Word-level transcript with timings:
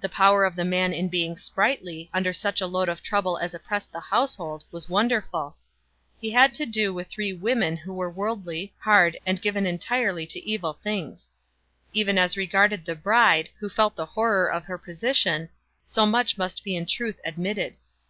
The 0.00 0.08
power 0.08 0.46
of 0.46 0.56
the 0.56 0.64
man 0.64 0.94
in 0.94 1.08
being 1.10 1.36
sprightly 1.36 2.08
under 2.14 2.32
such 2.32 2.62
a 2.62 2.66
load 2.66 2.88
of 2.88 3.02
trouble 3.02 3.36
as 3.36 3.52
oppressed 3.52 3.92
the 3.92 4.00
household, 4.00 4.64
was 4.70 4.88
wonderful. 4.88 5.54
He 6.18 6.30
had 6.30 6.54
to 6.54 6.64
do 6.64 6.94
with 6.94 7.08
three 7.08 7.34
women 7.34 7.76
who 7.76 7.92
were 7.92 8.08
worldly, 8.08 8.72
hard, 8.78 9.18
and 9.26 9.42
given 9.42 9.66
entirely 9.66 10.26
to 10.28 10.42
evil 10.48 10.72
things. 10.82 11.28
Even 11.92 12.16
as 12.16 12.38
regarded 12.38 12.86
the 12.86 12.94
bride, 12.96 13.50
who 13.58 13.68
felt 13.68 13.96
the 13.96 14.06
horror 14.06 14.50
of 14.50 14.64
her 14.64 14.78
position, 14.78 15.50
so 15.84 16.06
much 16.06 16.38
must 16.38 16.64
be 16.64 16.74
in 16.74 16.86
truth 16.86 17.20
admitted. 17.22 17.76